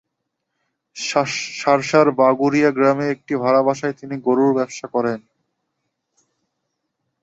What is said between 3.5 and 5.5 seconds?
বাসায় থেকে গরুর ব্যবসা করেন তিনি।